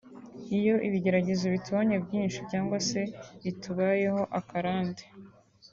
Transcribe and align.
iyo 0.57 0.75
ibigeragezo 0.87 1.45
bitubanye 1.53 1.95
byinshi 2.05 2.39
cyangwa 2.51 2.77
se 2.89 3.01
bitubayeho 3.43 4.21
akarande 4.39 5.03